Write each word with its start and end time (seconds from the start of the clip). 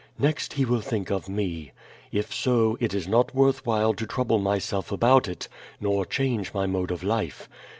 "Next 0.17 0.53
he 0.53 0.65
will 0.65 0.81
think 0.81 1.11
of 1.11 1.29
me. 1.29 1.73
If 2.11 2.33
so, 2.33 2.75
it 2.79 2.91
is 2.95 3.07
not 3.07 3.35
worth 3.35 3.67
while 3.67 3.93
to 3.93 4.07
trouble 4.07 4.39
myself 4.39 4.91
about 4.91 5.27
it, 5.27 5.47
nor 5.79 6.07
change 6.07 6.55
my 6.55 6.65
mode 6.65 6.89
of 6.89 7.03
life. 7.03 7.47